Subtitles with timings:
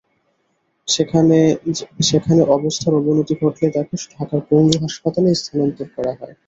[0.87, 6.35] সেখানে অবস্থার অবনতি ঘটলে তাঁকে ঢাকার পঙ্গু হাসপাতালে স্থানান্তর করা হয়।